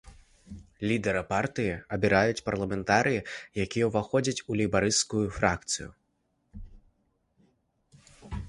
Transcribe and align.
Лідара 0.91 1.19
партыі 1.33 1.73
абіраюць 1.97 2.43
парламентарыі, 2.47 3.21
якія 3.65 3.85
ўваходзяць 3.91 4.43
у 4.49 4.59
лейбарысцкую 4.63 5.25
фракцыю. 5.39 5.95